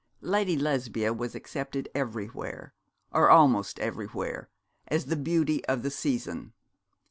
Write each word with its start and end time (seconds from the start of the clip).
Lady 0.23 0.57
Lesbia 0.57 1.13
was 1.13 1.35
accepted 1.35 1.87
everywhere, 1.93 2.73
or 3.11 3.29
almost 3.29 3.77
everywhere, 3.77 4.49
as 4.87 5.05
the 5.05 5.15
beauty 5.15 5.63
of 5.67 5.83
the 5.83 5.91
season. 5.91 6.53